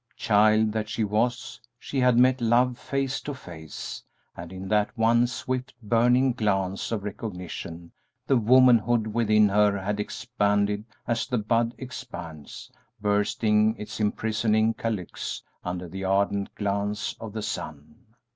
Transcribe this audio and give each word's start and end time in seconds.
Child 0.17 0.71
that 0.71 0.89
she 0.89 1.03
was, 1.03 1.61
she 1.77 1.99
had 1.99 2.17
met 2.17 2.41
Love 2.41 2.75
face 2.79 3.21
to 3.21 3.35
face, 3.35 4.03
and 4.35 4.51
in 4.51 4.67
that 4.67 4.89
one 4.97 5.27
swift, 5.27 5.75
burning 5.79 6.33
glance 6.33 6.91
of 6.91 7.03
recognition 7.03 7.91
the 8.25 8.35
womanhood 8.35 9.05
within 9.05 9.47
her 9.49 9.77
had 9.77 9.99
expanded 9.99 10.85
as 11.07 11.27
the 11.27 11.37
bud 11.37 11.75
expands, 11.77 12.71
bursting 12.99 13.75
its 13.77 13.99
imprisoning 13.99 14.73
calyx 14.73 15.43
under 15.63 15.87
the 15.87 16.03
ardent 16.03 16.55
glance 16.55 17.15
of 17.19 17.31
the 17.33 17.43
sun. 17.43 18.03